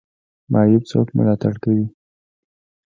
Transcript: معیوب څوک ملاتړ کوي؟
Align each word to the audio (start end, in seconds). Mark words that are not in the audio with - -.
معیوب 0.51 0.83
څوک 0.91 1.07
ملاتړ 1.17 1.53
کوي؟ 1.63 1.85